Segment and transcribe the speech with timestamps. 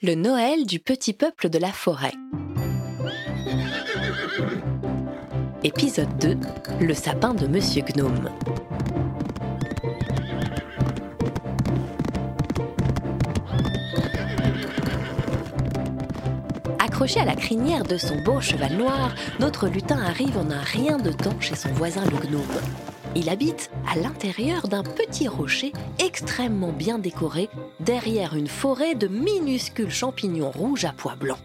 [0.00, 2.12] Le Noël du petit peuple de la forêt.
[5.64, 6.38] Épisode 2
[6.80, 8.30] Le sapin de Monsieur Gnome.
[16.78, 20.98] Accroché à la crinière de son beau cheval noir, notre lutin arrive en un rien
[20.98, 22.44] de temps chez son voisin le gnome.
[23.14, 27.48] Il habite à l'intérieur d'un petit rocher extrêmement bien décoré,
[27.80, 31.38] derrière une forêt de minuscules champignons rouges à pois blancs.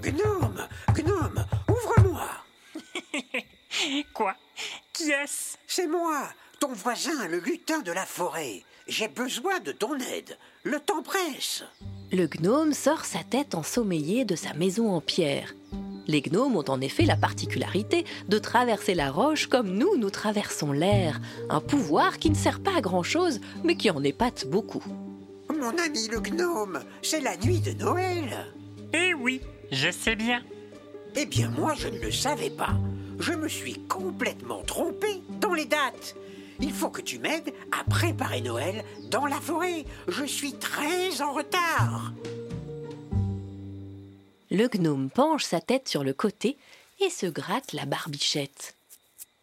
[0.00, 2.28] Gnome, gnome, ouvre-moi.
[4.14, 4.34] Quoi?
[4.92, 5.56] Qui est-ce?
[5.66, 6.28] C'est moi,
[6.60, 8.62] ton voisin, le lutin de la forêt.
[8.86, 10.38] J'ai besoin de ton aide.
[10.62, 11.64] Le temps presse.
[12.12, 15.54] Le gnome sort sa tête ensommeillée de sa maison en pierre.
[16.06, 20.72] Les gnomes ont en effet la particularité de traverser la roche comme nous, nous traversons
[20.72, 21.20] l'air.
[21.50, 24.84] Un pouvoir qui ne sert pas à grand-chose, mais qui en épate beaucoup.
[25.48, 28.46] Mon ami le gnome, c'est la nuit de Noël.
[28.92, 29.40] Eh oui,
[29.72, 30.42] je sais bien.
[31.16, 32.76] Eh bien, moi, je ne le savais pas.
[33.18, 36.14] Je me suis complètement trompé dans les dates.
[36.60, 39.84] Il faut que tu m'aides à préparer Noël dans la forêt.
[40.08, 42.12] Je suis très en retard.
[44.56, 46.56] Le gnome penche sa tête sur le côté
[47.04, 48.74] et se gratte la barbichette.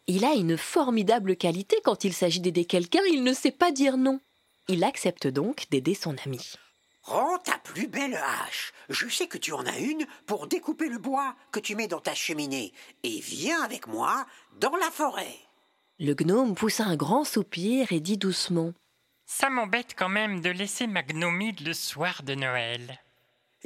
[0.08, 3.96] Il a une formidable qualité quand il s'agit d'aider quelqu'un, il ne sait pas dire
[3.96, 4.18] non.
[4.66, 6.54] Il accepte donc d'aider son ami.
[7.02, 8.72] Rends ta plus belle hache.
[8.88, 12.00] Je sais que tu en as une pour découper le bois que tu mets dans
[12.00, 12.72] ta cheminée.
[13.04, 14.26] Et viens avec moi
[14.58, 15.38] dans la forêt.
[16.00, 18.72] Le gnome poussa un grand soupir et dit doucement
[19.26, 22.98] Ça m'embête quand même de laisser ma gnomide le soir de Noël.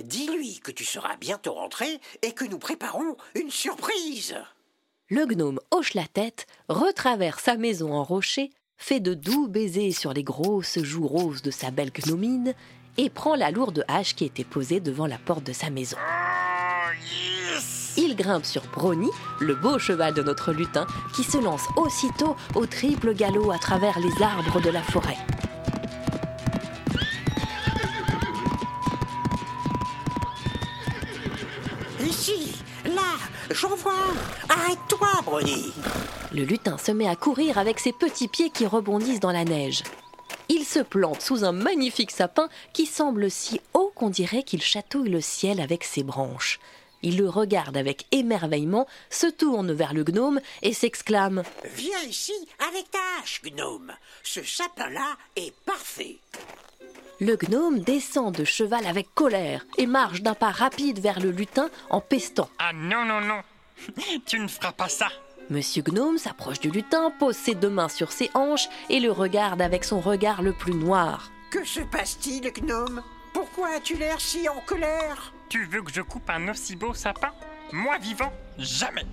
[0.02, 4.36] Dis-lui que tu seras bientôt rentré et que nous préparons une surprise.
[5.08, 10.12] Le gnome hoche la tête, retraverse sa maison en rocher, fait de doux baisers sur
[10.12, 12.54] les grosses joues roses de sa belle gnomine
[12.96, 15.96] et prend la lourde hache qui était posée devant la porte de sa maison.
[17.96, 22.66] Il grimpe sur Brony, le beau cheval de notre lutin, qui se lance aussitôt au
[22.66, 25.16] triple galop à travers les arbres de la forêt.
[33.58, 33.92] J'en vois.
[34.48, 35.72] Arrête-toi, Brony.
[36.32, 39.82] Le lutin se met à courir avec ses petits pieds qui rebondissent dans la neige.
[40.48, 45.10] Il se plante sous un magnifique sapin qui semble si haut qu'on dirait qu'il chatouille
[45.10, 46.60] le ciel avec ses branches.
[47.02, 52.32] Il le regarde avec émerveillement, se tourne vers le gnome et s'exclame Viens ici
[52.68, 53.92] avec ta hache, gnome.
[54.22, 56.18] Ce sapin-là est parfait.
[57.20, 61.68] Le gnome descend de cheval avec colère et marche d'un pas rapide vers le lutin
[61.90, 62.48] en pestant.
[62.60, 63.40] Ah non, non, non
[64.26, 65.08] Tu ne feras pas ça
[65.50, 69.60] Monsieur Gnome s'approche du lutin, pose ses deux mains sur ses hanches et le regarde
[69.60, 71.32] avec son regard le plus noir.
[71.50, 73.02] Que se passe-t-il, gnome?
[73.32, 75.32] Pourquoi as-tu l'air si en colère?
[75.48, 77.32] Tu veux que je coupe un aussi beau sapin?
[77.72, 79.06] Moi vivant Jamais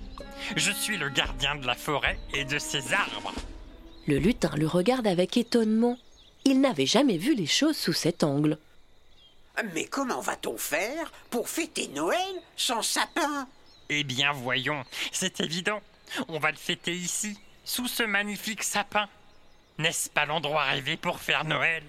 [0.54, 3.32] Je suis le gardien de la forêt et de ses arbres.
[4.06, 5.96] Le lutin le regarde avec étonnement.
[6.46, 8.56] Il n'avait jamais vu les choses sous cet angle.
[9.74, 13.48] Mais comment va-t-on faire pour fêter Noël sans sapin?
[13.88, 15.80] Eh bien voyons, c'est évident.
[16.28, 19.08] On va le fêter ici, sous ce magnifique sapin.
[19.78, 21.82] N'est-ce pas l'endroit rêvé pour faire Noël?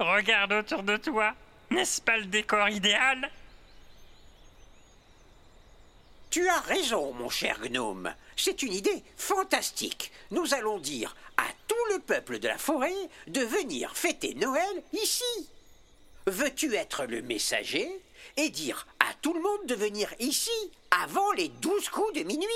[0.00, 1.32] Regarde autour de toi.
[1.70, 3.30] N'est-ce pas le décor idéal?
[6.30, 8.12] Tu as raison, mon cher gnome.
[8.42, 10.12] C'est une idée fantastique.
[10.30, 12.94] Nous allons dire à tout le peuple de la forêt
[13.26, 15.48] de venir fêter Noël ici.
[16.26, 17.86] Veux-tu être le messager
[18.38, 20.50] et dire à tout le monde de venir ici
[20.90, 22.46] avant les douze coups de minuit?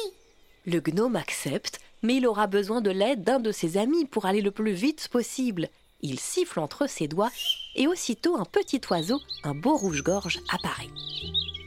[0.64, 4.40] Le gnome accepte, mais il aura besoin de l'aide d'un de ses amis pour aller
[4.40, 5.68] le plus vite possible.
[6.00, 7.32] Il siffle entre ses doigts
[7.74, 10.88] et aussitôt un petit oiseau, un beau rouge-gorge, apparaît.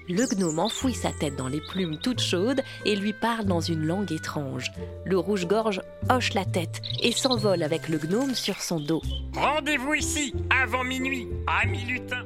[0.09, 3.85] Le gnome enfouit sa tête dans les plumes toutes chaudes et lui parle dans une
[3.85, 4.71] langue étrange.
[5.05, 9.01] Le rouge-gorge hoche la tête et s'envole avec le gnome sur son dos.
[9.33, 12.25] Rendez-vous ici, avant minuit, ami lutin.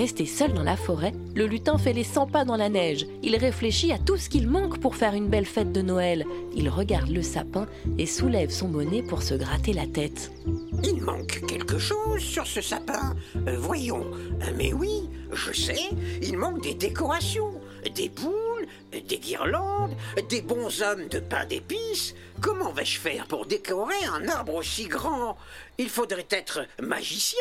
[0.00, 3.06] Resté seul dans la forêt, le lutin fait les 100 pas dans la neige.
[3.22, 6.24] Il réfléchit à tout ce qu'il manque pour faire une belle fête de Noël.
[6.56, 7.66] Il regarde le sapin
[7.98, 10.32] et soulève son bonnet pour se gratter la tête.
[10.82, 13.14] Il manque quelque chose sur ce sapin.
[13.46, 14.06] Euh, voyons.
[14.40, 15.90] Euh, Mais oui, je sais,
[16.22, 17.60] il manque des décorations.
[17.94, 19.94] Des boules, des guirlandes,
[20.30, 22.14] des bons hommes de pain d'épices.
[22.40, 25.36] Comment vais-je faire pour décorer un arbre aussi grand?
[25.76, 27.36] Il faudrait être magicien.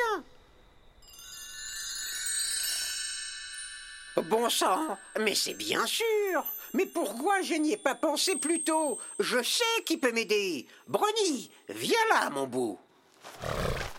[4.18, 6.44] Bon sang, mais c'est bien sûr.
[6.74, 9.00] Mais pourquoi je n'y ai pas pensé plus tôt?
[9.20, 10.68] Je sais qui peut m'aider.
[10.88, 12.78] Brony, viens là, mon bout.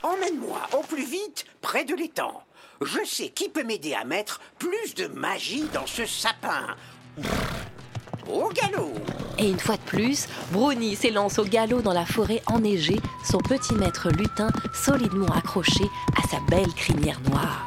[0.03, 2.43] emmène-moi au plus vite près de l'étang.
[2.83, 6.77] Je sais qui peut m'aider à mettre plus de magie dans ce sapin.
[8.29, 8.93] Au galop
[9.39, 13.75] Et une fois de plus, Brownie s'élance au galop dans la forêt enneigée, son petit
[13.75, 15.85] maître lutin solidement accroché
[16.17, 17.67] à sa belle crinière noire.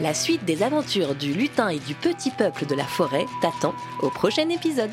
[0.00, 4.10] La suite des aventures du lutin et du petit peuple de la forêt t'attend au
[4.10, 4.90] prochain épisode.